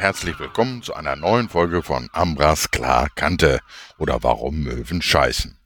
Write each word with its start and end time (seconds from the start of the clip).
Herzlich 0.00 0.38
willkommen 0.38 0.82
zu 0.82 0.94
einer 0.94 1.14
neuen 1.14 1.50
Folge 1.50 1.82
von 1.82 2.08
Ambras 2.14 2.70
klar 2.70 3.10
Kante 3.16 3.60
oder 3.98 4.22
Warum 4.22 4.62
Möwen 4.62 5.02
scheißen. 5.02 5.58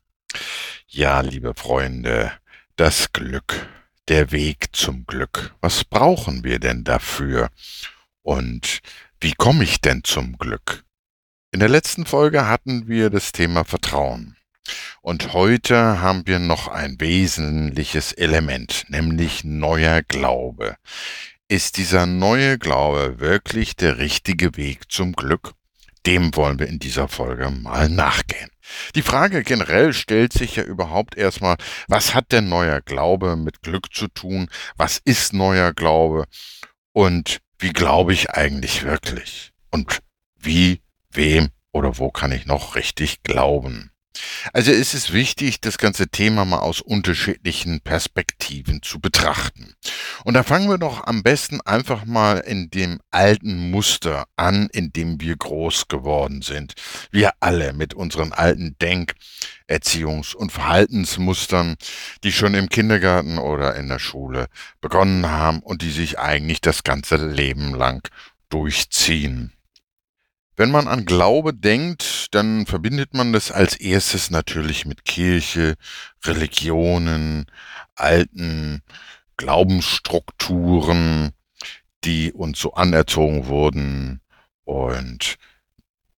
Ja, 0.88 1.20
liebe 1.20 1.54
Freunde, 1.54 2.32
das 2.74 3.12
Glück, 3.12 3.68
der 4.08 4.32
Weg 4.32 4.74
zum 4.74 5.06
Glück. 5.06 5.54
Was 5.60 5.84
brauchen 5.84 6.42
wir 6.42 6.58
denn 6.58 6.82
dafür? 6.82 7.48
Und 8.22 8.80
wie 9.20 9.34
komme 9.34 9.62
ich 9.62 9.80
denn 9.80 10.02
zum 10.02 10.36
Glück? 10.36 10.82
In 11.52 11.60
der 11.60 11.68
letzten 11.68 12.04
Folge 12.04 12.48
hatten 12.48 12.88
wir 12.88 13.10
das 13.10 13.30
Thema 13.30 13.64
Vertrauen. 13.64 14.36
Und 15.00 15.32
heute 15.32 16.00
haben 16.00 16.26
wir 16.26 16.40
noch 16.40 16.66
ein 16.66 16.96
wesentliches 16.98 18.10
Element, 18.10 18.86
nämlich 18.88 19.44
neuer 19.44 20.02
Glaube. 20.02 20.76
Ist 21.54 21.76
dieser 21.76 22.04
neue 22.04 22.58
Glaube 22.58 23.20
wirklich 23.20 23.76
der 23.76 23.98
richtige 23.98 24.56
Weg 24.56 24.90
zum 24.90 25.12
Glück? 25.12 25.52
Dem 26.04 26.34
wollen 26.34 26.58
wir 26.58 26.66
in 26.66 26.80
dieser 26.80 27.06
Folge 27.06 27.48
mal 27.48 27.88
nachgehen. 27.88 28.50
Die 28.96 29.02
Frage 29.02 29.44
generell 29.44 29.92
stellt 29.92 30.32
sich 30.32 30.56
ja 30.56 30.64
überhaupt 30.64 31.16
erstmal, 31.16 31.56
was 31.86 32.12
hat 32.12 32.32
denn 32.32 32.48
neuer 32.48 32.80
Glaube 32.80 33.36
mit 33.36 33.62
Glück 33.62 33.94
zu 33.94 34.08
tun? 34.08 34.50
Was 34.76 34.98
ist 35.04 35.32
neuer 35.32 35.72
Glaube? 35.72 36.24
Und 36.92 37.38
wie 37.60 37.72
glaube 37.72 38.14
ich 38.14 38.30
eigentlich 38.30 38.82
wirklich? 38.82 39.52
Und 39.70 40.00
wie, 40.34 40.82
wem 41.12 41.50
oder 41.70 41.98
wo 41.98 42.10
kann 42.10 42.32
ich 42.32 42.46
noch 42.46 42.74
richtig 42.74 43.22
glauben? 43.22 43.92
Also 44.52 44.72
es 44.72 44.94
ist 44.94 45.12
wichtig, 45.12 45.60
das 45.60 45.78
ganze 45.78 46.08
Thema 46.08 46.44
mal 46.44 46.58
aus 46.58 46.80
unterschiedlichen 46.80 47.80
Perspektiven 47.80 48.82
zu 48.82 49.00
betrachten. 49.00 49.74
Und 50.24 50.34
da 50.34 50.42
fangen 50.42 50.68
wir 50.68 50.78
doch 50.78 51.06
am 51.06 51.22
besten 51.22 51.60
einfach 51.62 52.04
mal 52.04 52.38
in 52.38 52.70
dem 52.70 53.00
alten 53.10 53.70
Muster 53.70 54.26
an, 54.36 54.68
in 54.72 54.92
dem 54.92 55.20
wir 55.20 55.36
groß 55.36 55.88
geworden 55.88 56.42
sind. 56.42 56.74
Wir 57.10 57.32
alle 57.40 57.72
mit 57.72 57.94
unseren 57.94 58.32
alten 58.32 58.76
Denk-, 58.80 59.14
Erziehungs- 59.66 60.34
und 60.34 60.52
Verhaltensmustern, 60.52 61.76
die 62.22 62.32
schon 62.32 62.54
im 62.54 62.68
Kindergarten 62.68 63.38
oder 63.38 63.76
in 63.76 63.88
der 63.88 63.98
Schule 63.98 64.48
begonnen 64.80 65.26
haben 65.26 65.60
und 65.60 65.80
die 65.80 65.90
sich 65.90 66.18
eigentlich 66.18 66.60
das 66.60 66.82
ganze 66.82 67.16
Leben 67.16 67.74
lang 67.74 68.06
durchziehen. 68.50 69.53
Wenn 70.56 70.70
man 70.70 70.86
an 70.86 71.04
Glaube 71.04 71.52
denkt, 71.52 72.34
dann 72.34 72.66
verbindet 72.66 73.12
man 73.12 73.32
das 73.32 73.50
als 73.50 73.74
erstes 73.76 74.30
natürlich 74.30 74.86
mit 74.86 75.04
Kirche, 75.04 75.74
Religionen, 76.24 77.46
alten 77.96 78.82
Glaubensstrukturen, 79.36 81.32
die 82.04 82.32
uns 82.32 82.60
so 82.60 82.74
anerzogen 82.74 83.46
wurden 83.46 84.20
und 84.64 85.36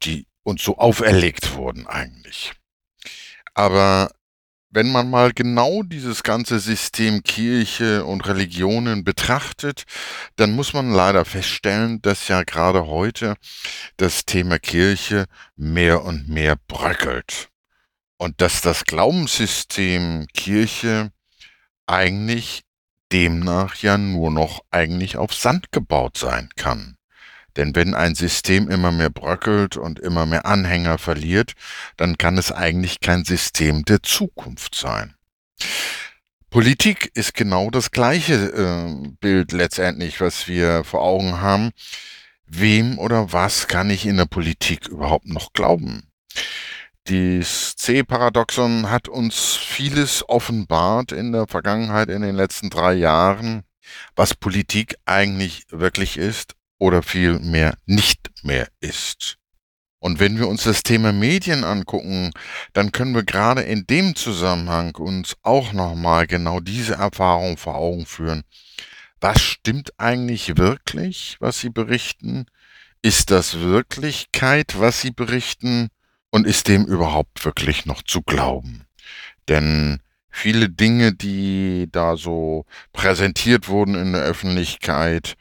die 0.02 0.26
uns 0.42 0.62
so 0.62 0.76
auferlegt 0.76 1.54
wurden 1.54 1.86
eigentlich. 1.86 2.52
Aber 3.54 4.10
wenn 4.76 4.92
man 4.92 5.08
mal 5.08 5.32
genau 5.32 5.82
dieses 5.82 6.22
ganze 6.22 6.60
System 6.60 7.22
Kirche 7.22 8.04
und 8.04 8.26
Religionen 8.26 9.04
betrachtet, 9.04 9.84
dann 10.36 10.52
muss 10.52 10.74
man 10.74 10.92
leider 10.92 11.24
feststellen, 11.24 12.02
dass 12.02 12.28
ja 12.28 12.42
gerade 12.42 12.86
heute 12.86 13.36
das 13.96 14.26
Thema 14.26 14.58
Kirche 14.58 15.24
mehr 15.56 16.04
und 16.04 16.28
mehr 16.28 16.56
bröckelt. 16.68 17.48
Und 18.18 18.42
dass 18.42 18.60
das 18.60 18.84
Glaubenssystem 18.84 20.26
Kirche 20.34 21.10
eigentlich 21.86 22.60
demnach 23.10 23.76
ja 23.76 23.96
nur 23.96 24.30
noch 24.30 24.60
eigentlich 24.70 25.16
auf 25.16 25.32
Sand 25.32 25.72
gebaut 25.72 26.18
sein 26.18 26.50
kann. 26.54 26.98
Denn 27.56 27.74
wenn 27.74 27.94
ein 27.94 28.14
System 28.14 28.68
immer 28.68 28.92
mehr 28.92 29.10
bröckelt 29.10 29.76
und 29.76 29.98
immer 29.98 30.26
mehr 30.26 30.46
Anhänger 30.46 30.98
verliert, 30.98 31.52
dann 31.96 32.18
kann 32.18 32.38
es 32.38 32.52
eigentlich 32.52 33.00
kein 33.00 33.24
System 33.24 33.84
der 33.84 34.02
Zukunft 34.02 34.74
sein. 34.74 35.14
Politik 36.50 37.10
ist 37.14 37.34
genau 37.34 37.70
das 37.70 37.90
gleiche 37.90 38.34
äh, 38.34 39.08
Bild 39.20 39.52
letztendlich, 39.52 40.20
was 40.20 40.46
wir 40.48 40.84
vor 40.84 41.02
Augen 41.02 41.40
haben. 41.40 41.70
Wem 42.46 42.98
oder 42.98 43.32
was 43.32 43.66
kann 43.66 43.90
ich 43.90 44.06
in 44.06 44.16
der 44.18 44.26
Politik 44.26 44.86
überhaupt 44.86 45.26
noch 45.26 45.52
glauben? 45.52 46.08
Das 47.04 47.76
C-Paradoxon 47.76 48.90
hat 48.90 49.08
uns 49.08 49.56
vieles 49.56 50.28
offenbart 50.28 51.12
in 51.12 51.32
der 51.32 51.46
Vergangenheit, 51.46 52.08
in 52.08 52.22
den 52.22 52.36
letzten 52.36 52.70
drei 52.70 52.94
Jahren, 52.94 53.62
was 54.14 54.34
Politik 54.34 54.96
eigentlich 55.04 55.66
wirklich 55.70 56.16
ist 56.16 56.56
oder 56.78 57.02
vielmehr 57.02 57.76
nicht 57.86 58.30
mehr 58.42 58.68
ist. 58.80 59.38
Und 59.98 60.20
wenn 60.20 60.38
wir 60.38 60.46
uns 60.46 60.64
das 60.64 60.82
Thema 60.82 61.12
Medien 61.12 61.64
angucken, 61.64 62.30
dann 62.74 62.92
können 62.92 63.14
wir 63.14 63.24
gerade 63.24 63.62
in 63.62 63.86
dem 63.86 64.14
Zusammenhang 64.14 64.94
uns 64.94 65.36
auch 65.42 65.72
nochmal 65.72 66.26
genau 66.26 66.60
diese 66.60 66.94
Erfahrung 66.94 67.56
vor 67.56 67.76
Augen 67.76 68.06
führen. 68.06 68.44
Was 69.20 69.40
stimmt 69.40 69.90
eigentlich 69.98 70.58
wirklich, 70.58 71.36
was 71.40 71.58
sie 71.58 71.70
berichten? 71.70 72.46
Ist 73.02 73.30
das 73.30 73.58
Wirklichkeit, 73.58 74.78
was 74.78 75.00
sie 75.00 75.10
berichten? 75.10 75.88
Und 76.30 76.46
ist 76.46 76.68
dem 76.68 76.84
überhaupt 76.84 77.44
wirklich 77.44 77.86
noch 77.86 78.02
zu 78.02 78.20
glauben? 78.20 78.84
Denn 79.48 80.00
viele 80.28 80.68
Dinge, 80.68 81.14
die 81.14 81.88
da 81.90 82.16
so 82.16 82.66
präsentiert 82.92 83.68
wurden 83.68 83.94
in 83.94 84.12
der 84.12 84.22
Öffentlichkeit, 84.22 85.36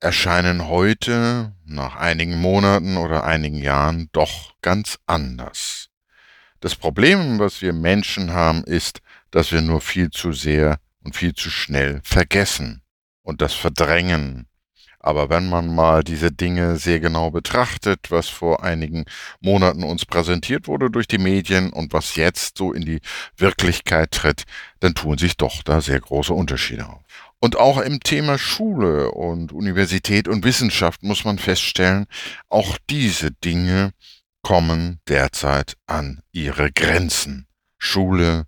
erscheinen 0.00 0.68
heute, 0.68 1.54
nach 1.64 1.96
einigen 1.96 2.38
Monaten 2.40 2.96
oder 2.96 3.24
einigen 3.24 3.58
Jahren, 3.58 4.08
doch 4.12 4.54
ganz 4.62 4.98
anders. 5.06 5.88
Das 6.60 6.74
Problem, 6.74 7.38
was 7.38 7.62
wir 7.62 7.72
Menschen 7.72 8.32
haben, 8.32 8.64
ist, 8.64 9.00
dass 9.30 9.52
wir 9.52 9.60
nur 9.60 9.80
viel 9.80 10.10
zu 10.10 10.32
sehr 10.32 10.78
und 11.04 11.16
viel 11.16 11.34
zu 11.34 11.50
schnell 11.50 12.00
vergessen 12.02 12.82
und 13.22 13.40
das 13.40 13.54
verdrängen. 13.54 14.46
Aber 14.98 15.30
wenn 15.30 15.48
man 15.48 15.72
mal 15.72 16.02
diese 16.02 16.32
Dinge 16.32 16.78
sehr 16.78 16.98
genau 16.98 17.30
betrachtet, 17.30 18.10
was 18.10 18.28
vor 18.28 18.64
einigen 18.64 19.04
Monaten 19.40 19.84
uns 19.84 20.04
präsentiert 20.04 20.66
wurde 20.66 20.90
durch 20.90 21.06
die 21.06 21.18
Medien 21.18 21.72
und 21.72 21.92
was 21.92 22.16
jetzt 22.16 22.58
so 22.58 22.72
in 22.72 22.84
die 22.84 23.00
Wirklichkeit 23.36 24.10
tritt, 24.10 24.42
dann 24.80 24.94
tun 24.94 25.16
sich 25.16 25.36
doch 25.36 25.62
da 25.62 25.80
sehr 25.80 26.00
große 26.00 26.34
Unterschiede 26.34 26.88
auf. 26.88 27.04
Und 27.46 27.54
auch 27.54 27.78
im 27.78 28.00
Thema 28.00 28.38
Schule 28.38 29.12
und 29.12 29.52
Universität 29.52 30.26
und 30.26 30.44
Wissenschaft 30.44 31.04
muss 31.04 31.24
man 31.24 31.38
feststellen, 31.38 32.06
auch 32.48 32.76
diese 32.90 33.30
Dinge 33.30 33.92
kommen 34.42 34.98
derzeit 35.06 35.76
an 35.86 36.22
ihre 36.32 36.72
Grenzen. 36.72 37.46
Schule 37.78 38.46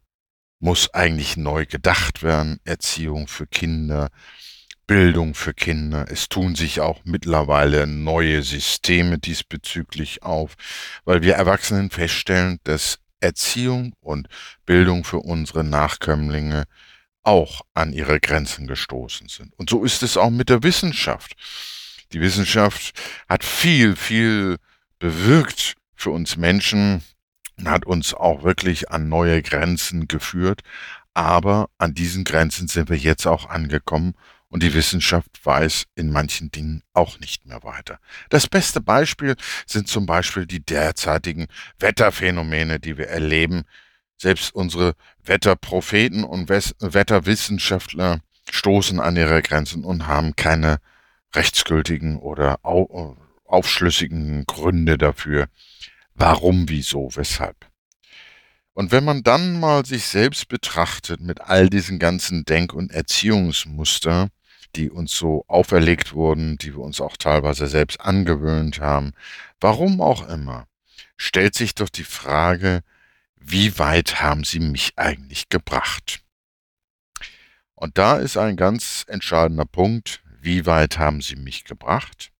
muss 0.59 0.93
eigentlich 0.95 1.37
neu 1.37 1.65
gedacht 1.65 2.25
werden, 2.25 2.59
Erziehung 2.65 3.29
für 3.29 3.47
Kinder, 3.47 4.09
Bildung 4.89 5.37
für 5.37 5.55
Kinder. 5.55 6.07
Es 6.11 6.29
tun 6.29 6.57
sich 6.57 6.81
auch 6.81 6.99
mittlerweile 7.05 7.87
neue 7.87 8.43
Systeme 8.43 9.21
diesbezüglich 9.21 10.25
auf, 10.25 10.57
weil 11.05 11.23
wir 11.23 11.35
Erwachsenen 11.35 11.91
feststellen, 11.91 12.59
dass 12.65 12.99
Erziehung 13.21 13.93
und 14.01 14.27
Bildung 14.67 15.05
für 15.05 15.19
unsere 15.19 15.63
Nachkömmlinge 15.63 16.65
auch 17.23 17.63
an 17.75 17.93
ihre 17.93 18.21
Grenzen 18.21 18.67
gestoßen 18.67 19.29
sind. 19.29 19.53
Und 19.59 19.71
so 19.71 19.85
ist 19.85 20.03
es 20.03 20.17
auch 20.17 20.31
mit 20.31 20.49
der 20.49 20.63
Wissenschaft. 20.63 21.35
Die 22.13 22.21
Wissenschaft 22.21 22.99
hat 23.29 23.45
viel, 23.45 23.97
viel 23.97 24.57
bewirkt 24.99 25.75
für 25.95 26.11
uns 26.11 26.37
Menschen, 26.37 27.03
hat 27.65 27.87
uns 27.87 28.15
auch 28.15 28.43
wirklich 28.45 28.91
an 28.91 29.09
neue 29.09 29.43
Grenzen 29.43 30.09
geführt, 30.09 30.63
aber 31.13 31.69
an 31.79 31.95
diesen 31.95 32.25
Grenzen 32.25 32.69
sind 32.69 32.89
wir 32.89 32.97
jetzt 32.97 33.27
auch 33.27 33.49
angekommen 33.51 34.15
und 34.49 34.63
die 34.63 34.73
Wissenschaft 34.73 35.45
weiß 35.45 35.85
in 35.95 36.11
manchen 36.11 36.51
Dingen 36.51 36.83
auch 36.95 37.19
nicht 37.19 37.45
mehr 37.47 37.63
weiter. 37.63 37.99
Das 38.31 38.47
beste 38.47 38.81
Beispiel 38.81 39.37
sind 39.67 39.89
zum 39.89 40.07
Beispiel 40.07 40.47
die 40.47 40.65
derzeitigen 40.65 41.49
Wetterphänomene, 41.79 42.81
die 42.81 42.97
wir 42.97 43.09
erleben, 43.09 43.65
selbst 44.19 44.55
unsere 44.55 44.95
Wetterpropheten 45.25 46.25
und 46.25 46.49
Wetterwissenschaftler 46.49 48.21
stoßen 48.51 49.01
an 49.01 49.17
ihre 49.17 49.43
Grenzen 49.43 49.85
und 49.85 50.07
haben 50.07 50.37
keine 50.37 50.79
rechtsgültigen 51.35 52.19
oder 52.19 52.59
aufschlüssigen 53.45 54.45
Gründe 54.47 54.99
dafür, 54.99 55.49
warum, 56.15 56.69
wieso, 56.69 57.11
weshalb. 57.15 57.67
Und 58.75 58.93
wenn 58.93 59.05
man 59.05 59.23
dann 59.23 59.59
mal 59.59 59.85
sich 59.85 60.05
selbst 60.05 60.49
betrachtet 60.49 61.21
mit 61.21 61.41
all 61.41 61.69
diesen 61.69 61.99
ganzen 61.99 62.45
Denk- 62.45 62.73
und 62.73 62.93
Erziehungsmuster, 62.93 64.29
die 64.77 64.91
uns 64.91 65.17
so 65.17 65.45
auferlegt 65.49 66.13
wurden, 66.13 66.59
die 66.59 66.75
wir 66.75 66.81
uns 66.81 67.01
auch 67.01 67.17
teilweise 67.17 67.67
selbst 67.67 68.01
angewöhnt 68.01 68.81
haben, 68.81 69.13
warum 69.61 70.01
auch 70.01 70.29
immer, 70.29 70.67
stellt 71.17 71.55
sich 71.55 71.75
doch 71.75 71.89
die 71.89 72.05
Frage, 72.05 72.83
wie 73.41 73.79
weit 73.79 74.21
haben 74.21 74.45
sie 74.45 74.61
mich 74.61 74.93
eigentlich 74.97 75.49
gebracht? 75.49 76.23
Und 77.75 77.97
da 77.97 78.17
ist 78.17 78.37
ein 78.37 78.57
ganz 78.57 79.05
entscheidender 79.07 79.65
Punkt, 79.65 80.23
wie 80.41 80.67
weit 80.67 80.99
haben 80.99 81.21
sie 81.21 81.37
mich 81.37 81.65
gebracht? 81.65 82.31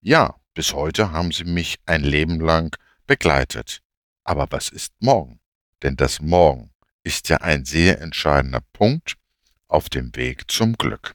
Ja, 0.00 0.36
bis 0.54 0.72
heute 0.72 1.12
haben 1.12 1.32
sie 1.32 1.44
mich 1.44 1.76
ein 1.86 2.02
Leben 2.02 2.40
lang 2.40 2.76
begleitet. 3.06 3.82
Aber 4.24 4.46
was 4.50 4.70
ist 4.70 4.92
morgen? 5.00 5.40
Denn 5.82 5.96
das 5.96 6.20
Morgen 6.20 6.72
ist 7.02 7.28
ja 7.28 7.36
ein 7.38 7.64
sehr 7.64 8.00
entscheidender 8.00 8.62
Punkt 8.72 9.16
auf 9.68 9.88
dem 9.88 10.14
Weg 10.16 10.50
zum 10.50 10.74
Glück. 10.74 11.14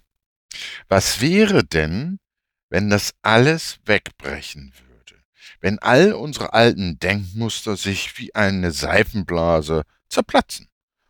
Was 0.88 1.22
wäre 1.22 1.64
denn, 1.64 2.20
wenn 2.70 2.90
das 2.90 3.14
alles 3.22 3.80
wegbrechen 3.86 4.74
würde? 4.78 4.91
Wenn 5.60 5.80
all 5.80 6.14
unsere 6.14 6.54
alten 6.54 7.00
Denkmuster 7.00 7.78
sich 7.78 8.18
wie 8.18 8.34
eine 8.34 8.72
Seifenblase 8.72 9.84
zerplatzen? 10.10 10.68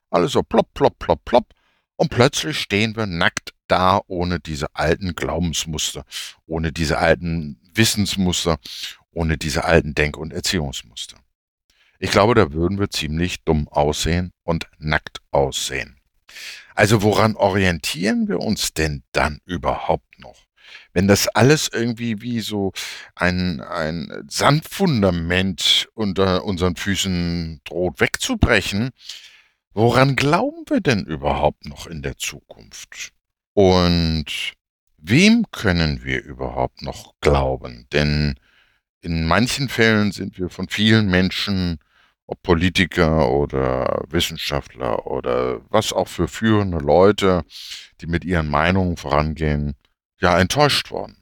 Alles 0.09 0.33
so 0.33 0.43
plopp, 0.43 0.73
plopp, 0.73 0.99
plopp, 0.99 1.23
plopp. 1.25 1.53
Und 1.95 2.09
plötzlich 2.09 2.59
stehen 2.59 2.95
wir 2.95 3.05
nackt 3.05 3.53
da 3.67 4.01
ohne 4.07 4.39
diese 4.39 4.75
alten 4.75 5.15
Glaubensmuster, 5.15 6.03
ohne 6.45 6.71
diese 6.73 6.97
alten 6.97 7.59
Wissensmuster, 7.73 8.57
ohne 9.11 9.37
diese 9.37 9.63
alten 9.63 9.93
Denk- 9.93 10.17
und 10.17 10.33
Erziehungsmuster. 10.33 11.17
Ich 11.99 12.11
glaube, 12.11 12.35
da 12.35 12.51
würden 12.51 12.79
wir 12.79 12.89
ziemlich 12.89 13.43
dumm 13.43 13.67
aussehen 13.69 14.31
und 14.43 14.67
nackt 14.79 15.19
aussehen. 15.31 16.01
Also 16.75 17.03
woran 17.03 17.35
orientieren 17.35 18.27
wir 18.27 18.39
uns 18.39 18.73
denn 18.73 19.03
dann 19.11 19.39
überhaupt 19.45 20.19
noch? 20.19 20.47
Wenn 20.93 21.07
das 21.07 21.27
alles 21.27 21.69
irgendwie 21.71 22.21
wie 22.21 22.41
so 22.41 22.71
ein, 23.15 23.61
ein 23.61 24.25
Sandfundament 24.29 25.89
unter 25.93 26.43
unseren 26.43 26.75
Füßen 26.75 27.61
droht 27.63 27.99
wegzubrechen, 27.99 28.91
woran 29.73 30.15
glauben 30.15 30.63
wir 30.67 30.81
denn 30.81 31.05
überhaupt 31.05 31.65
noch 31.65 31.87
in 31.87 32.01
der 32.01 32.17
Zukunft? 32.17 33.11
Und 33.53 34.53
wem 34.97 35.45
können 35.51 36.03
wir 36.03 36.23
überhaupt 36.23 36.81
noch 36.81 37.13
glauben? 37.21 37.87
Denn 37.91 38.35
in 39.01 39.27
manchen 39.27 39.69
Fällen 39.69 40.11
sind 40.11 40.37
wir 40.37 40.49
von 40.49 40.69
vielen 40.69 41.09
Menschen 41.09 41.79
ob 42.31 42.41
Politiker 42.43 43.29
oder 43.29 44.05
Wissenschaftler 44.07 45.05
oder 45.05 45.59
was 45.69 45.91
auch 45.91 46.07
für 46.07 46.29
führende 46.29 46.77
Leute, 46.77 47.43
die 47.99 48.07
mit 48.07 48.23
ihren 48.23 48.49
Meinungen 48.49 48.95
vorangehen, 48.95 49.75
ja 50.21 50.39
enttäuscht 50.39 50.91
worden. 50.91 51.17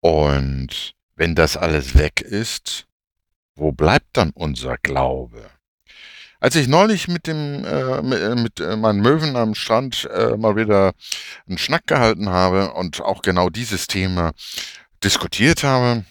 Und 0.00 0.94
wenn 1.16 1.34
das 1.34 1.56
alles 1.56 1.96
weg 1.96 2.20
ist, 2.20 2.86
wo 3.54 3.72
bleibt 3.72 4.16
dann 4.16 4.30
unser 4.30 4.76
Glaube? 4.78 5.50
Als 6.40 6.54
ich 6.54 6.68
neulich 6.68 7.08
mit 7.08 7.26
dem 7.26 7.64
äh, 7.64 8.00
mit, 8.34 8.60
äh, 8.60 8.72
äh, 8.72 8.76
meinen 8.76 9.00
Möwen 9.00 9.34
am 9.34 9.56
Strand 9.56 10.08
äh, 10.12 10.36
mal 10.36 10.54
wieder 10.54 10.92
einen 11.48 11.58
Schnack 11.58 11.88
gehalten 11.88 12.28
habe 12.28 12.72
und 12.74 13.00
auch 13.00 13.22
genau 13.22 13.50
dieses 13.50 13.88
Thema 13.88 14.32
diskutiert 15.02 15.64
habe, 15.64 16.04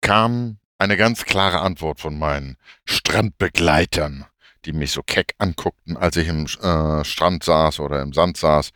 kam 0.00 0.58
eine 0.78 0.96
ganz 0.96 1.24
klare 1.24 1.60
Antwort 1.60 2.00
von 2.00 2.18
meinen 2.18 2.56
Strandbegleitern, 2.86 4.24
die 4.64 4.72
mich 4.72 4.92
so 4.92 5.02
keck 5.02 5.34
anguckten, 5.36 5.98
als 5.98 6.16
ich 6.16 6.28
im 6.28 6.46
äh, 6.46 7.04
Strand 7.04 7.44
saß 7.44 7.80
oder 7.80 8.00
im 8.00 8.14
Sand 8.14 8.38
saß. 8.38 8.70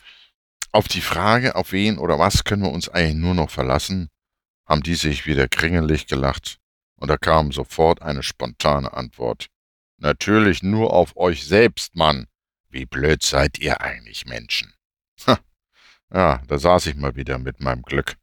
Auf 0.75 0.89
die 0.89 1.03
Frage, 1.03 1.55
auf 1.55 1.73
wen 1.73 1.99
oder 1.99 2.19
was 2.19 2.45
können 2.45 2.63
wir 2.63 2.73
uns 2.73 2.89
eigentlich 2.89 3.17
nur 3.17 3.35
noch 3.35 3.51
verlassen, 3.51 4.09
haben 4.65 4.83
die 4.83 4.95
sich 4.95 5.27
wieder 5.27 5.47
kringelig 5.47 6.07
gelacht 6.07 6.59
und 6.97 7.09
da 7.09 7.19
kam 7.19 7.53
sofort 7.53 8.01
eine 8.01 8.23
spontane 8.23 8.91
Antwort. 8.95 9.49
Natürlich 9.99 10.63
nur 10.63 10.95
auf 10.95 11.15
euch 11.17 11.45
selbst, 11.45 11.95
Mann. 11.95 12.27
Wie 12.71 12.87
blöd 12.87 13.23
seid 13.23 13.59
ihr 13.59 13.83
eigentlich 13.83 14.25
Menschen? 14.25 14.73
Ha. 15.27 15.39
Ja, 16.11 16.43
da 16.47 16.59
saß 16.59 16.87
ich 16.87 16.97
mal 16.97 17.17
wieder 17.17 17.39
mit 17.39 17.61
meinem 17.61 17.83
Glück. 17.83 18.17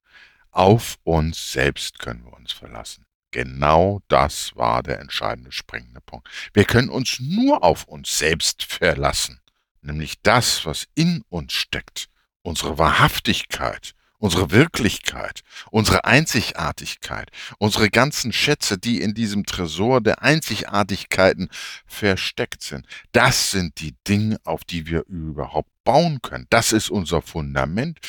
Auf 0.50 0.98
uns 1.04 1.52
selbst 1.52 2.00
können 2.00 2.26
wir 2.26 2.34
uns 2.34 2.52
verlassen. 2.52 3.06
Genau 3.30 4.02
das 4.08 4.56
war 4.56 4.82
der 4.82 5.00
entscheidende 5.00 5.52
springende 5.52 6.02
Punkt. 6.02 6.28
Wir 6.54 6.66
können 6.66 6.90
uns 6.90 7.20
nur 7.20 7.64
auf 7.64 7.84
uns 7.84 8.18
selbst 8.18 8.64
verlassen, 8.64 9.40
nämlich 9.82 10.20
das, 10.24 10.66
was 10.66 10.88
in 10.96 11.24
uns 11.30 11.54
steckt, 11.54 12.10
unsere 12.42 12.78
Wahrhaftigkeit, 12.78 13.94
unsere 14.20 14.52
Wirklichkeit, 14.52 15.42
unsere 15.72 16.06
Einzigartigkeit, 16.06 17.32
unsere 17.58 17.90
ganzen 17.90 18.34
Schätze, 18.34 18.78
die 18.78 19.02
in 19.02 19.14
diesem 19.14 19.46
Tresor 19.46 20.02
der 20.02 20.22
Einzigartigkeiten 20.22 21.50
versteckt 21.86 22.62
sind. 22.62 22.86
Das 23.14 23.52
sind 23.52 23.80
die 23.80 23.96
Dinge, 24.08 24.38
auf 24.44 24.64
die 24.64 24.86
wir 24.88 25.06
überhaupt 25.08 25.72
bauen 25.84 26.22
können. 26.22 26.48
Das 26.50 26.74
ist 26.74 26.90
unser 26.90 27.22
Fundament. 27.22 28.00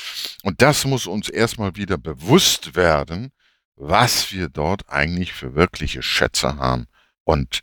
Und 0.43 0.61
das 0.63 0.85
muss 0.85 1.07
uns 1.07 1.29
erstmal 1.29 1.77
wieder 1.77 1.97
bewusst 1.97 2.75
werden, 2.75 3.33
was 3.77 4.33
wir 4.33 4.49
dort 4.49 4.89
eigentlich 4.91 5.33
für 5.33 5.55
wirkliche 5.55 6.03
Schätze 6.03 6.57
haben 6.57 6.87
und 7.25 7.61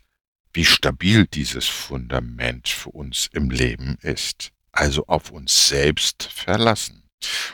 wie 0.52 0.64
stabil 0.64 1.26
dieses 1.26 1.66
Fundament 1.66 2.68
für 2.68 2.90
uns 2.90 3.28
im 3.32 3.50
Leben 3.50 3.96
ist. 4.02 4.52
Also 4.78 5.06
auf 5.08 5.32
uns 5.32 5.66
selbst 5.66 6.22
verlassen. 6.22 7.02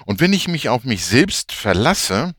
Und 0.04 0.20
wenn 0.20 0.34
ich 0.34 0.46
mich 0.46 0.68
auf 0.68 0.84
mich 0.84 1.06
selbst 1.06 1.52
verlasse, 1.52 2.34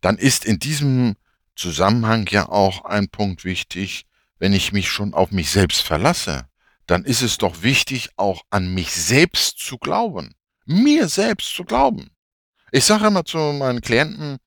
dann 0.00 0.18
ist 0.18 0.44
in 0.44 0.58
diesem 0.58 1.14
Zusammenhang 1.54 2.26
ja 2.28 2.48
auch 2.48 2.84
ein 2.84 3.08
Punkt 3.10 3.44
wichtig, 3.44 4.06
wenn 4.40 4.52
ich 4.52 4.72
mich 4.72 4.88
schon 4.88 5.14
auf 5.14 5.30
mich 5.30 5.52
selbst 5.52 5.82
verlasse, 5.82 6.48
dann 6.88 7.04
ist 7.04 7.22
es 7.22 7.38
doch 7.38 7.62
wichtig, 7.62 8.10
auch 8.16 8.42
an 8.50 8.74
mich 8.74 8.90
selbst 8.90 9.60
zu 9.60 9.78
glauben. 9.78 10.34
Mir 10.64 11.06
selbst 11.06 11.54
zu 11.54 11.62
glauben. 11.62 12.10
Ich 12.72 12.86
sage 12.86 13.06
immer 13.06 13.24
zu 13.24 13.38
meinen 13.38 13.82
Klienten, 13.82 14.38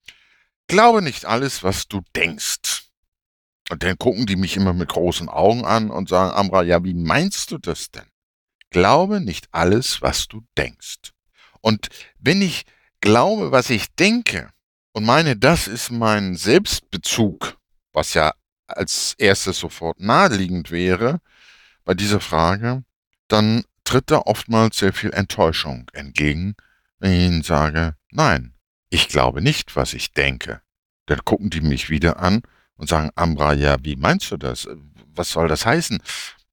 Glaube 0.67 1.01
nicht 1.01 1.23
alles, 1.23 1.63
was 1.63 1.87
du 1.87 2.01
denkst. 2.13 2.89
Und 3.69 3.83
dann 3.83 3.97
gucken 3.97 4.25
die 4.25 4.35
mich 4.35 4.57
immer 4.57 4.73
mit 4.73 4.89
großen 4.89 5.29
Augen 5.29 5.63
an 5.63 5.91
und 5.91 6.09
sagen, 6.09 6.35
Amra, 6.35 6.63
ja, 6.63 6.83
wie 6.83 6.93
meinst 6.93 7.51
du 7.51 7.57
das 7.57 7.89
denn? 7.89 8.10
Glaube 8.71 9.21
nicht 9.21 9.47
alles, 9.51 10.01
was 10.01 10.27
du 10.27 10.41
denkst. 10.57 11.11
Und 11.61 11.89
wenn 12.19 12.41
ich 12.41 12.65
glaube, 13.01 13.51
was 13.51 13.69
ich 13.69 13.93
denke 13.95 14.49
und 14.93 15.05
meine, 15.05 15.35
das 15.35 15.67
ist 15.67 15.91
mein 15.91 16.35
Selbstbezug, 16.35 17.57
was 17.93 18.13
ja 18.13 18.33
als 18.67 19.15
erstes 19.17 19.59
sofort 19.59 19.99
naheliegend 19.99 20.71
wäre 20.71 21.19
bei 21.83 21.93
dieser 21.93 22.19
Frage, 22.19 22.83
dann 23.27 23.63
tritt 23.83 24.09
da 24.09 24.19
oftmals 24.19 24.77
sehr 24.77 24.93
viel 24.93 25.11
Enttäuschung 25.11 25.89
entgegen, 25.93 26.55
wenn 26.99 27.11
ich 27.11 27.27
ihnen 27.27 27.43
sage, 27.43 27.95
nein, 28.09 28.53
ich 28.89 29.07
glaube 29.07 29.41
nicht, 29.41 29.75
was 29.75 29.93
ich 29.93 30.13
denke. 30.13 30.61
Dann 31.07 31.25
gucken 31.25 31.49
die 31.49 31.61
mich 31.61 31.89
wieder 31.89 32.19
an 32.19 32.41
und 32.75 32.87
sagen, 32.87 33.09
Ambra, 33.15 33.53
ja, 33.53 33.77
wie 33.83 33.95
meinst 33.95 34.31
du 34.31 34.37
das? 34.37 34.67
Was 35.13 35.31
soll 35.31 35.47
das 35.47 35.65
heißen? 35.65 36.01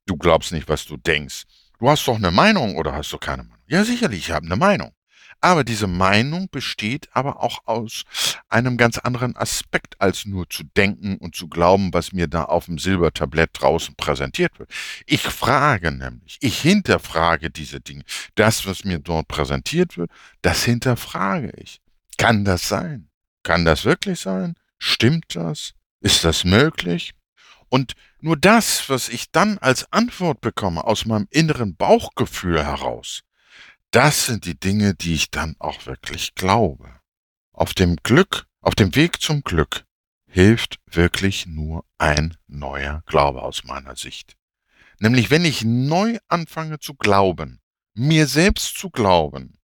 Du 0.07 0.17
glaubst 0.17 0.53
nicht, 0.53 0.69
was 0.69 0.87
du 0.87 0.97
denkst. 0.97 1.45
Du 1.79 1.89
hast 1.89 2.09
doch 2.09 2.17
eine 2.17 2.33
Meinung 2.33 2.77
oder 2.77 2.93
hast 2.93 3.13
du 3.13 3.19
keine 3.19 3.45
Meinung? 3.45 3.63
Ja, 3.67 3.85
sicherlich, 3.85 4.21
ich 4.21 4.31
habe 4.33 4.47
eine 4.47 4.57
Meinung. 4.57 4.93
Aber 5.41 5.63
diese 5.63 5.87
Meinung 5.87 6.49
besteht 6.51 7.09
aber 7.13 7.41
auch 7.41 7.61
aus 7.67 8.05
einem 8.49 8.77
ganz 8.77 8.99
anderen 8.99 9.37
Aspekt, 9.37 10.01
als 10.01 10.27
nur 10.27 10.51
zu 10.51 10.65
denken 10.65 11.17
und 11.19 11.37
zu 11.37 11.47
glauben, 11.47 11.95
was 11.95 12.13
mir 12.13 12.27
da 12.27 12.45
auf 12.45 12.65
dem 12.65 12.79
Silbertablett 12.79 13.51
draußen 13.53 13.95
präsentiert 13.95 14.59
wird. 14.59 14.71
Ich 15.07 15.23
frage 15.23 15.93
nämlich, 15.93 16.39
ich 16.41 16.61
hinterfrage 16.61 17.51
diese 17.51 17.81
Dinge. 17.81 18.03
Das, 18.35 18.67
was 18.67 18.83
mir 18.85 18.99
dort 18.99 19.29
präsentiert 19.29 19.97
wird, 19.97 20.11
das 20.43 20.65
hinterfrage 20.65 21.53
ich. 21.57 21.81
Kann 22.17 22.45
das 22.45 22.67
sein? 22.67 23.09
Kann 23.45 23.65
das 23.65 23.85
wirklich 23.85 24.19
sein? 24.19 24.55
Stimmt 24.79 25.37
das? 25.37 25.75
Ist 26.01 26.25
das 26.25 26.43
möglich? 26.43 27.13
Und 27.69 27.95
nur 28.21 28.37
das, 28.37 28.89
was 28.89 29.09
ich 29.09 29.31
dann 29.31 29.59
als 29.59 29.93
Antwort 29.93 30.41
bekomme 30.41 30.85
aus 30.85 31.05
meinem 31.05 31.29
inneren 31.31 31.77
Bauchgefühl 31.77 32.65
heraus, 32.65 33.23
das 33.91 34.27
sind 34.27 34.45
die 34.45 34.59
Dinge, 34.59 34.95
die 34.95 35.15
ich 35.15 35.31
dann 35.31 35.57
auch 35.59 35.87
wirklich 35.87 36.35
glaube. 36.35 37.01
Auf 37.53 37.75
dem 37.75 37.97
Glück, 37.97 38.47
auf 38.61 38.75
dem 38.75 38.95
Weg 38.95 39.21
zum 39.21 39.43
Glück 39.43 39.85
hilft 40.27 40.79
wirklich 40.87 41.47
nur 41.47 41.85
ein 41.97 42.37
neuer 42.47 43.03
Glaube 43.07 43.43
aus 43.43 43.65
meiner 43.65 43.97
Sicht. 43.97 44.37
Nämlich 45.01 45.31
wenn 45.31 45.45
ich 45.45 45.65
neu 45.65 46.19
anfange 46.29 46.79
zu 46.79 46.95
glauben, 46.95 47.61
mir 47.95 48.27
selbst 48.27 48.77
zu 48.77 48.91
glauben, 48.91 49.59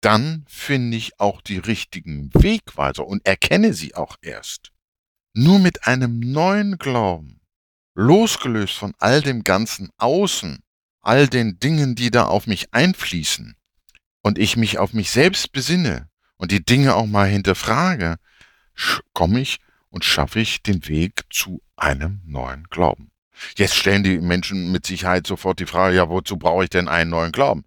dann 0.00 0.44
finde 0.48 0.96
ich 0.96 1.18
auch 1.20 1.40
die 1.40 1.58
richtigen 1.58 2.32
Wegweiser 2.34 3.06
und 3.06 3.24
erkenne 3.26 3.72
sie 3.74 3.94
auch 3.94 4.16
erst. 4.20 4.72
Nur 5.34 5.58
mit 5.58 5.86
einem 5.86 6.20
neuen 6.20 6.78
Glauben, 6.78 7.37
losgelöst 7.98 8.74
von 8.74 8.94
all 8.98 9.22
dem 9.22 9.42
ganzen 9.42 9.90
Außen, 9.98 10.60
all 11.00 11.26
den 11.26 11.58
Dingen, 11.58 11.96
die 11.96 12.12
da 12.12 12.26
auf 12.26 12.46
mich 12.46 12.72
einfließen, 12.72 13.56
und 14.22 14.38
ich 14.38 14.56
mich 14.56 14.78
auf 14.78 14.92
mich 14.92 15.10
selbst 15.10 15.52
besinne 15.52 16.08
und 16.36 16.52
die 16.52 16.64
Dinge 16.64 16.94
auch 16.94 17.06
mal 17.06 17.28
hinterfrage, 17.28 18.16
komme 19.14 19.40
ich 19.40 19.58
und 19.90 20.04
schaffe 20.04 20.38
ich 20.38 20.62
den 20.62 20.86
Weg 20.86 21.22
zu 21.30 21.60
einem 21.76 22.20
neuen 22.24 22.64
Glauben. 22.70 23.10
Jetzt 23.56 23.74
stellen 23.74 24.04
die 24.04 24.18
Menschen 24.18 24.70
mit 24.70 24.86
Sicherheit 24.86 25.26
sofort 25.26 25.60
die 25.60 25.66
Frage, 25.66 25.96
ja, 25.96 26.08
wozu 26.08 26.36
brauche 26.36 26.64
ich 26.64 26.70
denn 26.70 26.88
einen 26.88 27.10
neuen 27.10 27.32
Glauben? 27.32 27.64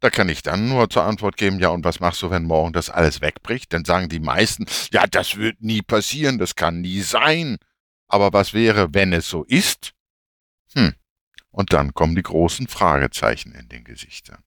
Da 0.00 0.10
kann 0.10 0.28
ich 0.28 0.42
dann 0.42 0.68
nur 0.68 0.90
zur 0.90 1.04
Antwort 1.04 1.36
geben, 1.36 1.58
ja, 1.58 1.68
und 1.68 1.84
was 1.84 2.00
machst 2.00 2.22
du, 2.22 2.30
wenn 2.30 2.44
morgen 2.44 2.72
das 2.72 2.88
alles 2.88 3.20
wegbricht? 3.20 3.72
Dann 3.72 3.84
sagen 3.84 4.08
die 4.08 4.20
meisten, 4.20 4.66
ja, 4.92 5.06
das 5.06 5.36
wird 5.36 5.60
nie 5.60 5.82
passieren, 5.82 6.38
das 6.38 6.54
kann 6.54 6.80
nie 6.80 7.00
sein. 7.00 7.58
Aber 8.08 8.32
was 8.32 8.54
wäre, 8.54 8.94
wenn 8.94 9.12
es 9.12 9.28
so 9.28 9.44
ist? 9.44 9.92
Hm. 10.72 10.94
Und 11.50 11.72
dann 11.72 11.94
kommen 11.94 12.16
die 12.16 12.22
großen 12.22 12.68
Fragezeichen 12.68 13.52
in 13.52 13.68
den 13.68 13.84
Gesichtern. 13.84 14.42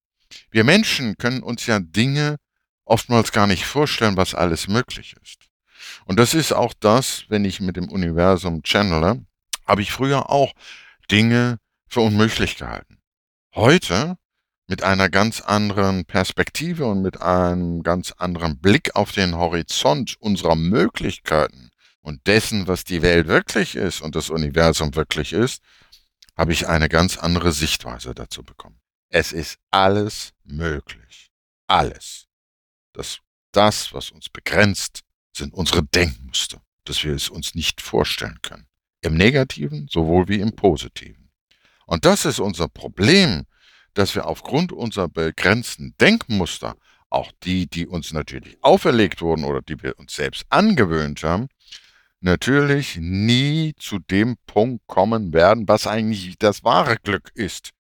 Wir 0.50 0.64
Menschen 0.64 1.18
können 1.18 1.44
uns 1.44 1.66
ja 1.66 1.80
Dinge 1.80 2.38
oftmals 2.86 3.32
gar 3.32 3.48
nicht 3.48 3.66
vorstellen, 3.66 4.18
was 4.18 4.34
alles 4.34 4.68
möglich 4.68 5.16
ist. 5.22 5.50
Und 6.06 6.20
das 6.20 6.34
ist 6.34 6.52
auch 6.52 6.74
das, 6.80 7.26
wenn 7.30 7.46
ich 7.46 7.60
mit 7.60 7.78
dem 7.78 7.90
Universum 7.90 8.64
channele, 8.64 9.26
habe 9.66 9.82
ich 9.82 9.92
früher 9.92 10.30
auch 10.30 10.54
Dinge 11.10 11.58
für 11.88 12.02
unmöglich 12.02 12.58
gehalten. 12.58 12.98
Heute 13.54 14.18
mit 14.68 14.84
einer 14.84 15.10
ganz 15.10 15.42
anderen 15.42 16.06
Perspektive 16.06 16.86
und 16.86 17.02
mit 17.02 17.22
einem 17.22 17.84
ganz 17.84 18.14
anderen 18.14 18.60
Blick 18.60 18.96
auf 18.96 19.12
den 19.12 19.36
Horizont 19.36 20.16
unserer 20.20 20.56
Möglichkeiten 20.56 21.71
und 22.02 22.28
dessen, 22.28 22.68
was 22.68 22.84
die 22.84 23.02
Welt 23.02 23.28
wirklich 23.28 23.76
ist 23.76 24.02
und 24.02 24.16
das 24.16 24.30
Universum 24.30 24.96
wirklich 24.96 25.34
ist, 25.34 25.62
habe 26.36 26.54
ich 26.54 26.68
eine 26.68 26.90
ganz 26.90 27.18
andere 27.18 27.52
Sichtweise 27.52 28.14
dazu 28.16 28.44
bekommen. 28.44 28.80
Es 29.10 29.32
ist 29.32 29.58
alles 29.70 30.34
möglich. 30.44 31.32
Alles. 31.68 32.28
Das, 32.94 33.20
das, 33.52 33.94
was 33.94 34.12
uns 34.12 34.30
begrenzt, 34.30 35.02
sind 35.36 35.54
unsere 35.54 35.84
Denkmuster, 35.84 36.62
dass 36.86 37.04
wir 37.04 37.14
es 37.14 37.30
uns 37.30 37.56
nicht 37.56 37.82
vorstellen 37.82 38.40
können. 38.42 38.68
Im 39.02 39.16
Negativen 39.16 39.88
sowohl 39.90 40.28
wie 40.28 40.40
im 40.40 40.56
Positiven. 40.56 41.30
Und 41.86 42.06
das 42.06 42.26
ist 42.26 42.40
unser 42.40 42.68
Problem, 42.68 43.46
dass 43.94 44.16
wir 44.16 44.26
aufgrund 44.26 44.72
unserer 44.72 45.10
begrenzten 45.10 45.96
Denkmuster, 46.00 46.76
auch 47.10 47.32
die, 47.44 47.68
die 47.68 47.86
uns 47.86 48.14
natürlich 48.14 48.58
auferlegt 48.64 49.22
wurden 49.22 49.44
oder 49.44 49.62
die 49.62 49.82
wir 49.84 50.00
uns 50.00 50.16
selbst 50.16 50.46
angewöhnt 50.50 51.24
haben, 51.24 51.50
natürlich 52.22 52.98
nie 52.98 53.74
zu 53.78 54.00
dem 54.00 54.38
Punkt 54.48 54.86
kommen 54.88 55.34
werden, 55.34 55.68
was 55.68 55.88
eigentlich 55.88 56.38
das 56.38 56.64
wahre 56.64 56.98
Glück 56.98 57.32
ist. 57.34 57.72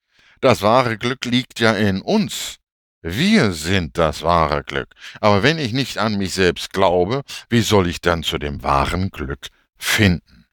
Das 0.41 0.61
wahre 0.61 0.97
Glück 0.97 1.23
liegt 1.25 1.59
ja 1.59 1.73
in 1.73 2.01
uns. 2.01 2.57
Wir 3.01 3.51
sind 3.51 3.97
das 3.97 4.21
wahre 4.21 4.63
Glück. 4.63 4.93
Aber 5.21 5.43
wenn 5.43 5.57
ich 5.57 5.73
nicht 5.73 5.97
an 5.97 6.17
mich 6.17 6.33
selbst 6.33 6.73
glaube, 6.73 7.23
wie 7.49 7.61
soll 7.61 7.87
ich 7.87 8.01
dann 8.01 8.23
zu 8.23 8.37
dem 8.37 8.61
wahren 8.63 9.09
Glück 9.09 9.47
finden? 9.75 10.45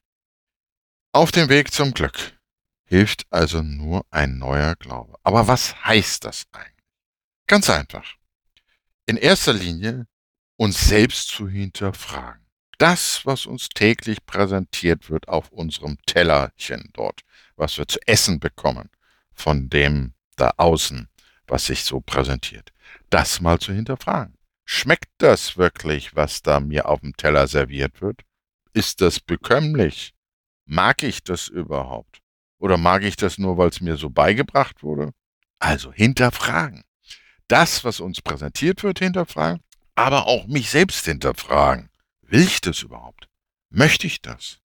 Auf 1.11 1.31
dem 1.31 1.49
Weg 1.49 1.71
zum 1.71 1.93
Glück 1.93 2.39
hilft 2.85 3.25
also 3.29 3.61
nur 3.61 4.05
ein 4.09 4.37
neuer 4.37 4.75
Glaube. 4.75 5.15
Aber 5.23 5.47
was 5.47 5.83
heißt 5.85 6.25
das 6.25 6.45
eigentlich? 6.51 6.73
Ganz 7.47 7.69
einfach. 7.69 8.15
In 9.05 9.17
erster 9.17 9.53
Linie 9.53 10.07
uns 10.55 10.87
selbst 10.87 11.29
zu 11.29 11.47
hinterfragen. 11.47 12.48
Das, 12.79 13.25
was 13.25 13.45
uns 13.45 13.67
täglich 13.67 14.25
präsentiert 14.25 15.09
wird 15.09 15.27
auf 15.27 15.51
unserem 15.51 15.97
Tellerchen 16.05 16.89
dort, 16.93 17.21
was 17.57 17.77
wir 17.77 17.87
zu 17.87 17.99
essen 18.07 18.39
bekommen 18.39 18.89
von 19.33 19.69
dem 19.69 20.13
da 20.37 20.51
außen, 20.55 21.09
was 21.45 21.65
sich 21.65 21.83
so 21.83 21.99
präsentiert, 21.99 22.71
das 23.09 23.41
mal 23.41 23.59
zu 23.59 23.73
hinterfragen. 23.73 24.37
Schmeckt 24.63 25.09
das 25.17 25.57
wirklich, 25.57 26.15
was 26.15 26.41
da 26.41 26.61
mir 26.61 26.87
auf 26.87 27.01
dem 27.01 27.17
Teller 27.17 27.47
serviert 27.47 28.01
wird? 28.01 28.21
Ist 28.71 29.01
das 29.01 29.19
bekömmlich? 29.19 30.13
Mag 30.65 31.03
ich 31.03 31.21
das 31.21 31.49
überhaupt? 31.49 32.21
Oder 32.59 32.77
mag 32.77 33.03
ich 33.03 33.17
das 33.17 33.37
nur, 33.37 33.57
weil 33.57 33.69
es 33.69 33.81
mir 33.81 33.97
so 33.97 34.09
beigebracht 34.09 34.83
wurde? 34.83 35.11
Also 35.59 35.91
hinterfragen. 35.91 36.83
Das, 37.49 37.83
was 37.83 37.99
uns 37.99 38.21
präsentiert 38.21 38.83
wird, 38.83 38.99
hinterfragen, 38.99 39.61
aber 39.95 40.27
auch 40.27 40.47
mich 40.47 40.69
selbst 40.69 41.03
hinterfragen. 41.03 41.89
Will 42.29 42.41
ich 42.41 42.61
das 42.61 42.83
überhaupt? 42.83 43.27
Möchte 43.69 44.05
ich 44.05 44.21
das? 44.21 44.59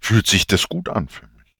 Fühlt 0.00 0.26
sich 0.26 0.46
das 0.46 0.68
gut 0.68 0.88
an 0.88 1.08
für 1.08 1.26
mich? 1.26 1.56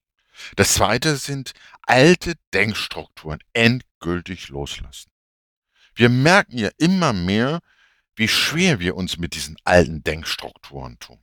Das 0.56 0.75
zweite 0.75 1.16
sind 1.16 1.52
alte 1.82 2.35
Denkstrukturen 2.54 3.38
endgültig 3.52 4.49
loslassen. 4.49 5.11
Wir 5.94 6.09
merken 6.09 6.56
ja 6.56 6.71
immer 6.78 7.12
mehr, 7.12 7.61
wie 8.16 8.28
schwer 8.28 8.80
wir 8.80 8.97
uns 8.97 9.18
mit 9.18 9.35
diesen 9.35 9.56
alten 9.64 10.02
Denkstrukturen 10.02 10.99
tun. 10.99 11.21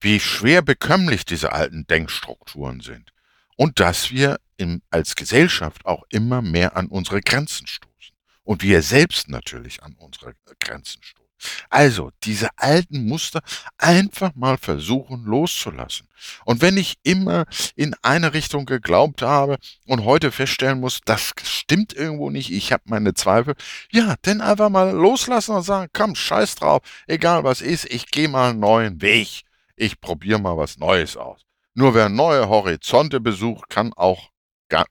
Wie 0.00 0.18
schwer 0.18 0.60
bekömmlich 0.60 1.24
diese 1.24 1.52
alten 1.52 1.86
Denkstrukturen 1.86 2.80
sind 2.80 3.12
und 3.56 3.78
dass 3.78 4.10
wir 4.10 4.40
im, 4.56 4.82
als 4.90 5.14
Gesellschaft 5.14 5.86
auch 5.86 6.04
immer 6.10 6.42
mehr 6.42 6.76
an 6.76 6.88
unsere 6.88 7.20
Grenzen 7.20 7.66
stoßen. 7.66 8.16
Und 8.42 8.62
wir 8.62 8.82
selbst 8.82 9.28
natürlich 9.28 9.82
an 9.82 9.94
unsere 9.94 10.34
Grenzen 10.58 11.02
stoßen. 11.02 11.23
Also 11.70 12.10
diese 12.22 12.48
alten 12.56 13.06
Muster 13.06 13.40
einfach 13.78 14.34
mal 14.34 14.58
versuchen 14.58 15.24
loszulassen. 15.24 16.08
Und 16.44 16.62
wenn 16.62 16.76
ich 16.76 16.94
immer 17.02 17.44
in 17.76 17.94
eine 18.02 18.34
Richtung 18.34 18.66
geglaubt 18.66 19.22
habe 19.22 19.58
und 19.86 20.04
heute 20.04 20.32
feststellen 20.32 20.80
muss, 20.80 21.00
das 21.04 21.32
stimmt 21.42 21.92
irgendwo 21.92 22.30
nicht, 22.30 22.50
ich 22.50 22.72
habe 22.72 22.84
meine 22.86 23.14
Zweifel, 23.14 23.54
ja, 23.90 24.14
dann 24.22 24.40
einfach 24.40 24.70
mal 24.70 24.90
loslassen 24.90 25.54
und 25.54 25.62
sagen, 25.62 25.90
komm, 25.92 26.14
scheiß 26.14 26.54
drauf, 26.56 26.82
egal 27.06 27.44
was 27.44 27.60
ist, 27.60 27.84
ich 27.86 28.10
gehe 28.10 28.28
mal 28.28 28.50
einen 28.50 28.60
neuen 28.60 29.00
Weg. 29.02 29.42
Ich 29.76 30.00
probiere 30.00 30.38
mal 30.38 30.56
was 30.56 30.78
Neues 30.78 31.16
aus. 31.16 31.40
Nur 31.74 31.94
wer 31.94 32.08
neue 32.08 32.48
Horizonte 32.48 33.20
besucht, 33.20 33.68
kann 33.68 33.92
auch 33.94 34.30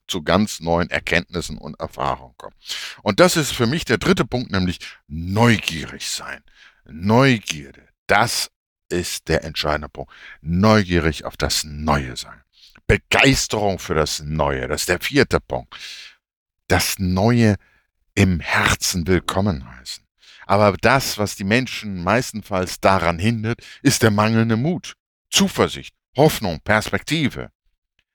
zu 0.08 0.24
ganz 0.24 0.60
neuen 0.60 0.90
Erkenntnissen 0.90 1.58
und 1.58 1.80
Erfahrungen 1.80 2.36
kommen. 2.38 2.56
Und 3.02 3.20
das 3.20 3.36
ist 3.36 3.52
für 3.52 3.68
mich 3.68 3.86
der 3.86 3.98
dritte 3.98 4.26
Punkt, 4.26 4.52
nämlich 4.52 4.80
neugierig 5.08 6.10
sein. 6.10 6.44
Neugierde, 6.86 7.88
das 8.08 8.52
ist 8.90 9.28
der 9.28 9.44
entscheidende 9.44 9.90
Punkt. 9.90 10.12
Neugierig 10.42 11.26
auf 11.26 11.38
das 11.38 11.64
Neue 11.64 12.16
sein. 12.16 12.42
Begeisterung 12.88 13.80
für 13.80 13.96
das 13.96 14.22
Neue, 14.22 14.68
das 14.68 14.82
ist 14.82 14.90
der 14.90 15.00
vierte 15.00 15.40
Punkt. 15.40 15.76
Das 16.68 17.00
Neue 17.00 17.56
im 18.16 18.40
Herzen 18.40 19.08
willkommen 19.08 19.70
heißen. 19.78 20.04
Aber 20.46 20.76
das, 20.82 21.18
was 21.18 21.36
die 21.36 21.46
Menschen 21.46 22.04
meistenfalls 22.04 22.80
daran 22.80 23.20
hindert, 23.20 23.62
ist 23.82 24.04
der 24.04 24.12
mangelnde 24.12 24.58
Mut, 24.58 24.96
Zuversicht, 25.30 25.96
Hoffnung, 26.16 26.60
Perspektive. 26.60 27.50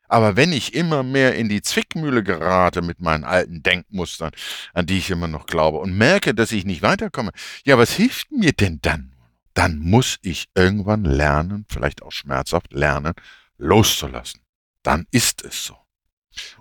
Aber 0.08 0.36
wenn 0.36 0.52
ich 0.52 0.74
immer 0.74 1.02
mehr 1.02 1.36
in 1.36 1.48
die 1.48 1.62
Zwickmühle 1.62 2.22
gerate 2.22 2.82
mit 2.82 3.00
meinen 3.00 3.24
alten 3.24 3.62
Denkmustern, 3.62 4.32
an 4.72 4.86
die 4.86 4.98
ich 4.98 5.10
immer 5.10 5.28
noch 5.28 5.46
glaube, 5.46 5.78
und 5.78 5.96
merke, 5.96 6.34
dass 6.34 6.52
ich 6.52 6.64
nicht 6.64 6.82
weiterkomme, 6.82 7.30
ja, 7.64 7.78
was 7.78 7.92
hilft 7.92 8.32
mir 8.32 8.52
denn 8.52 8.80
dann? 8.82 9.12
Dann 9.54 9.78
muss 9.78 10.18
ich 10.22 10.48
irgendwann 10.54 11.04
lernen, 11.04 11.66
vielleicht 11.68 12.02
auch 12.02 12.12
schmerzhaft 12.12 12.72
lernen, 12.72 13.14
loszulassen. 13.58 14.40
Dann 14.82 15.06
ist 15.10 15.44
es 15.44 15.64
so. 15.64 15.76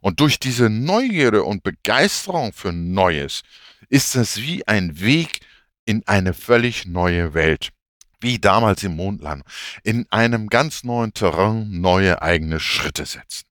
Und 0.02 0.20
durch 0.20 0.40
diese 0.40 0.70
Neugierde 0.70 1.44
und 1.44 1.64
Begeisterung 1.64 2.54
für 2.54 2.74
Neues 2.74 3.44
ist 3.90 4.16
es 4.16 4.42
wie 4.42 4.68
ein 4.68 5.00
Weg 5.00 5.42
in 5.86 6.06
eine 6.08 6.34
völlig 6.34 6.86
neue 6.86 7.34
Welt 7.34 7.70
wie 8.20 8.40
damals 8.40 8.84
im 8.84 8.96
Mondland, 8.96 9.44
in 9.84 10.06
einem 10.10 10.50
ganz 10.50 10.84
neuen 10.84 11.14
Terrain 11.14 11.82
neue 11.82 12.22
eigene 12.22 12.60
Schritte 12.60 13.06
setzen. 13.06 13.46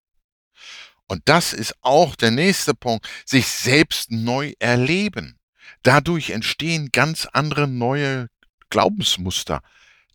Und 1.06 1.22
das 1.26 1.52
ist 1.52 1.74
auch 1.82 2.16
der 2.16 2.32
nächste 2.32 2.74
Punkt, 2.74 3.06
sich 3.24 3.46
selbst 3.46 4.10
neu 4.10 4.54
erleben. 4.58 5.38
Dadurch 5.82 6.30
entstehen 6.30 6.90
ganz 6.90 7.26
andere 7.32 7.68
neue 7.68 8.28
Glaubensmuster. 8.70 9.60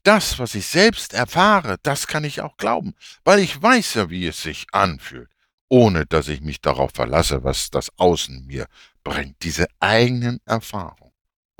Das, 0.03 0.39
was 0.39 0.55
ich 0.55 0.65
selbst 0.65 1.13
erfahre, 1.13 1.77
das 1.83 2.07
kann 2.07 2.23
ich 2.23 2.41
auch 2.41 2.57
glauben, 2.57 2.93
weil 3.23 3.39
ich 3.39 3.61
weiß 3.61 3.93
ja, 3.93 4.09
wie 4.09 4.27
es 4.27 4.41
sich 4.41 4.65
anfühlt, 4.71 5.29
ohne 5.69 6.05
dass 6.05 6.27
ich 6.27 6.41
mich 6.41 6.59
darauf 6.59 6.91
verlasse, 6.93 7.43
was 7.43 7.69
das 7.69 7.97
Außen 7.97 8.45
mir 8.45 8.67
bringt, 9.03 9.43
diese 9.43 9.67
eigenen 9.79 10.39
Erfahrungen. 10.45 11.10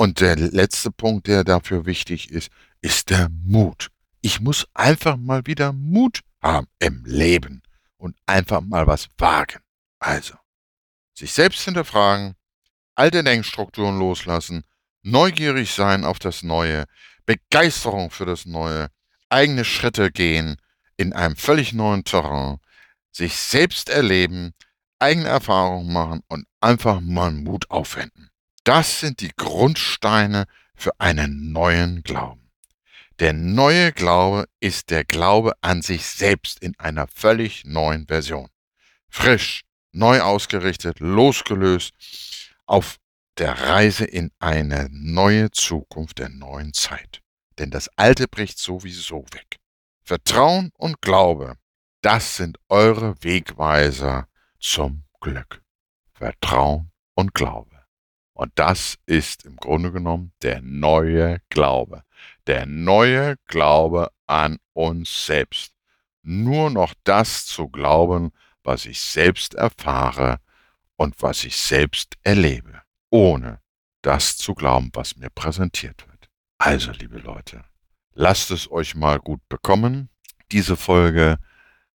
Und 0.02 0.20
der 0.20 0.36
letzte 0.36 0.90
Punkt, 0.90 1.28
der 1.28 1.44
dafür 1.44 1.86
wichtig 1.86 2.32
ist, 2.32 2.50
ist 2.82 3.12
der 3.12 3.30
Mut. 3.30 3.90
Ich 4.22 4.42
muss 4.42 4.66
einfach 4.74 5.16
mal 5.16 5.46
wieder 5.46 5.74
Mut 5.74 6.22
haben 6.42 6.66
im 6.80 7.06
Leben 7.06 7.62
und 7.98 8.18
einfach 8.26 8.62
mal 8.62 8.88
was 8.88 9.10
wagen. 9.20 9.60
Also, 10.00 10.34
sich 11.14 11.32
selbst 11.34 11.64
hinterfragen, 11.66 12.34
alte 12.96 13.24
Denkstrukturen 13.24 14.00
loslassen, 14.00 14.64
neugierig 15.04 15.72
sein 15.72 16.04
auf 16.04 16.18
das 16.18 16.42
Neue, 16.42 16.86
Begeisterung 17.28 18.10
für 18.10 18.26
das 18.26 18.48
Neue, 18.48 18.88
eigene 19.30 19.66
Schritte 19.66 20.12
gehen 20.12 20.58
in 20.98 21.14
einem 21.14 21.36
völlig 21.36 21.74
neuen 21.74 22.06
Terrain, 22.06 22.58
sich 23.12 23.38
selbst 23.38 23.88
erleben, 23.88 24.54
eigene 24.98 25.28
Erfahrungen 25.28 25.94
machen 25.94 26.22
und 26.28 26.48
einfach 26.60 27.02
mal 27.02 27.32
Mut 27.32 27.70
aufwenden. 27.70 28.31
Das 28.64 29.00
sind 29.00 29.22
die 29.22 29.32
Grundsteine 29.36 30.46
für 30.76 30.92
einen 31.00 31.52
neuen 31.52 32.04
Glauben. 32.04 32.52
Der 33.20 33.34
neue 33.34 33.92
Glaube 33.92 34.46
ist 34.60 34.90
der 34.90 35.04
Glaube 35.04 35.54
an 35.62 35.82
sich 35.82 36.06
selbst 36.06 36.60
in 36.60 36.78
einer 36.80 37.08
völlig 37.08 37.66
neuen 37.66 38.08
Version. 38.08 38.50
Frisch, 39.10 39.62
neu 39.92 40.22
ausgerichtet, 40.22 41.00
losgelöst, 41.00 41.94
auf 42.66 42.98
der 43.38 43.60
Reise 43.60 44.06
in 44.06 44.32
eine 44.40 44.88
neue 44.92 45.52
Zukunft 45.52 46.20
der 46.20 46.30
neuen 46.30 46.74
Zeit. 46.74 47.22
Denn 47.58 47.72
das 47.72 47.90
Alte 47.98 48.28
bricht 48.28 48.60
sowieso 48.60 49.26
weg. 49.32 49.58
Vertrauen 50.04 50.72
und 50.78 51.02
Glaube, 51.02 51.56
das 52.02 52.38
sind 52.38 52.58
eure 52.70 53.16
Wegweiser 53.24 54.28
zum 54.60 55.04
Glück. 55.20 55.62
Vertrauen 56.14 56.92
und 57.16 57.34
Glaube. 57.34 57.71
Und 58.34 58.52
das 58.56 58.98
ist 59.06 59.46
im 59.46 59.58
Grunde 59.58 59.92
genommen 59.92 60.34
der 60.42 60.62
neue 60.62 61.42
Glaube. 61.50 62.04
Der 62.48 62.66
neue 62.66 63.36
Glaube 63.48 64.12
an 64.26 64.58
uns 64.74 65.26
selbst. 65.26 65.74
Nur 66.24 66.70
noch 66.70 66.94
das 67.04 67.46
zu 67.46 67.70
glauben, 67.70 68.32
was 68.64 68.86
ich 68.86 69.02
selbst 69.02 69.56
erfahre 69.56 70.40
und 70.96 71.22
was 71.22 71.44
ich 71.44 71.58
selbst 71.58 72.16
erlebe, 72.24 72.82
ohne 73.10 73.60
das 74.02 74.38
zu 74.38 74.54
glauben, 74.54 74.92
was 74.94 75.16
mir 75.18 75.30
präsentiert 75.30 76.08
wird. 76.08 76.30
Also, 76.58 76.92
liebe 76.92 77.18
Leute, 77.18 77.64
lasst 78.14 78.52
es 78.52 78.70
euch 78.72 78.96
mal 78.96 79.20
gut 79.20 79.42
bekommen, 79.50 80.10
diese 80.52 80.78
Folge, 80.78 81.38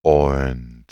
und 0.02 0.87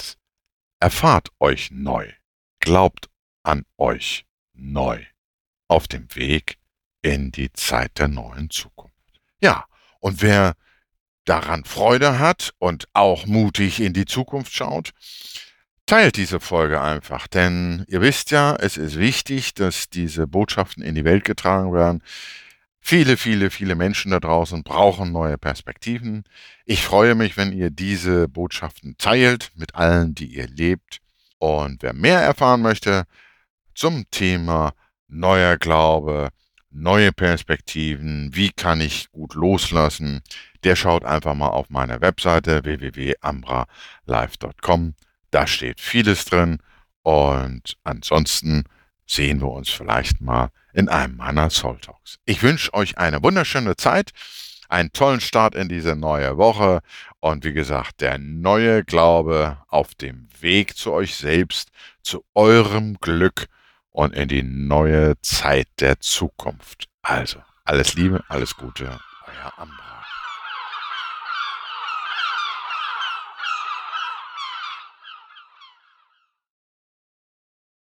erfahrt 0.81 1.29
euch 1.41 1.71
neu. 1.71 2.13
Glaubt 2.61 3.11
an 3.43 3.65
euch 3.79 4.27
neu 4.53 5.05
auf 5.75 5.89
dem 5.89 6.07
Weg 6.15 6.59
in 7.03 7.33
die 7.33 7.53
Zeit 7.53 7.99
der 7.99 8.07
neuen 8.07 8.49
Zukunft. 8.49 8.95
Ja, 9.41 9.65
und 9.99 10.23
wer 10.23 10.55
daran 11.25 11.65
Freude 11.65 12.21
hat 12.21 12.55
und 12.59 12.87
auch 12.93 13.27
mutig 13.27 13.81
in 13.81 13.93
die 13.93 14.05
Zukunft 14.05 14.55
schaut, 14.55 14.93
teilt 15.85 16.17
diese 16.17 16.39
Folge 16.39 16.81
einfach, 16.81 17.27
denn 17.27 17.85
ihr 17.89 18.01
wisst 18.01 18.31
ja, 18.31 18.55
es 18.55 18.77
ist 18.77 19.01
wichtig, 19.01 19.55
dass 19.55 19.91
diese 19.91 20.29
Botschaften 20.29 20.85
in 20.85 20.95
die 20.95 21.05
Welt 21.05 21.25
getragen 21.25 21.73
werden. 21.73 22.05
Viele, 22.79 23.17
viele, 23.17 23.51
viele 23.51 23.75
Menschen 23.75 24.13
da 24.13 24.21
draußen 24.21 24.63
brauchen 24.63 25.11
neue 25.11 25.39
Perspektiven. 25.39 26.23
Ich 26.67 26.85
freue 26.85 27.17
mich, 27.17 27.37
wenn 27.37 27.53
ihr 27.53 27.71
diese 27.71 28.29
Botschaften 28.29 28.95
teilt 28.97 29.51
mit 29.57 29.75
allen, 29.75 30.15
die 30.15 30.27
ihr 30.27 30.47
lebt. 30.47 31.01
Und 31.39 31.83
wer 31.83 31.95
mehr 31.95 32.21
erfahren 32.21 32.63
möchte 32.63 33.07
zum 33.75 34.09
Thema 34.13 34.73
neuer 35.15 35.57
Glaube, 35.57 36.29
neue 36.71 37.13
Perspektiven, 37.13 38.31
wie 38.35 38.51
kann 38.51 38.81
ich 38.81 39.13
gut 39.13 39.35
loslassen, 39.35 40.23
der 40.65 40.75
schaut 40.77 41.05
einfach 41.05 41.35
mal 41.35 41.49
auf 41.49 41.69
meine 41.71 42.01
Webseite 42.01 42.65
www.ambralive.com. 42.65 44.95
Da 45.31 45.47
steht 45.47 45.81
vieles 45.81 46.25
drin 46.25 46.59
und 47.03 47.77
ansonsten 47.85 48.65
sehen 49.07 49.41
wir 49.41 49.51
uns 49.51 49.71
vielleicht 49.71 50.21
mal 50.21 50.49
in 50.73 50.89
einem 50.89 51.15
meiner 51.17 51.51
Soul 51.51 51.79
Talks. 51.79 52.19
Ich 52.25 52.43
wünsche 52.43 52.75
euch 52.75 52.99
eine 52.99 53.23
wunderschöne 53.23 53.77
Zeit, 53.77 54.11
einen 54.69 54.91
tollen 54.93 55.21
Start 55.21 55.55
in 55.55 55.69
diese 55.69 55.95
neue 55.95 56.37
Woche 56.39 56.81
und 57.21 57.45
wie 57.45 57.53
gesagt, 57.53 58.01
der 58.01 58.19
neue 58.19 58.83
Glaube 58.85 59.59
auf 59.69 59.95
dem 59.95 60.27
Weg 60.41 60.77
zu 60.77 60.91
euch 60.93 61.15
selbst, 61.15 61.69
zu 62.03 62.25
eurem 62.35 62.97
Glück 63.01 63.47
und 63.95 64.13
in 64.13 64.29
die 64.29 64.43
neue 64.43 65.15
Zeit 65.23 65.69
der 65.79 66.01
Zukunft. 66.01 66.89
Also, 67.03 67.39
alles 67.65 67.95
Liebe, 67.95 68.23
alles 68.29 68.57
Gute, 68.57 68.85
euer 68.85 69.53
Ambra. 69.57 69.94